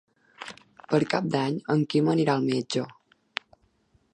[0.93, 2.87] Per Cap d'Any en Quim anirà al metge.